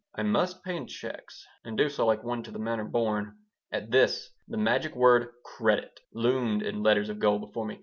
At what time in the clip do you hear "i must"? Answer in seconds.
0.15-0.63